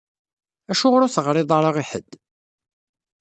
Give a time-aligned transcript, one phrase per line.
[0.71, 2.11] Acuɣeṛ ur teɣṛiḍ ara i ḥedd?